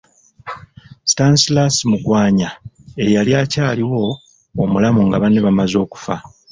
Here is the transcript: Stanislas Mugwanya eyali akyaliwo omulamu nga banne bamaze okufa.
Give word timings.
Stanislas 1.11 1.75
Mugwanya 1.89 2.49
eyali 3.03 3.31
akyaliwo 3.41 4.03
omulamu 4.63 4.99
nga 5.07 5.17
banne 5.21 5.39
bamaze 5.45 5.75
okufa. 5.85 6.15